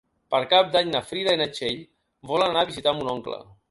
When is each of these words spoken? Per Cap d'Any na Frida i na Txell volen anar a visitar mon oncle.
Per 0.35 0.39
Cap 0.53 0.71
d'Any 0.75 0.89
na 0.95 1.03
Frida 1.11 1.37
i 1.37 1.41
na 1.43 1.49
Txell 1.59 1.79
volen 2.35 2.51
anar 2.51 2.69
a 2.69 2.75
visitar 2.75 3.01
mon 3.01 3.19
oncle. 3.19 3.45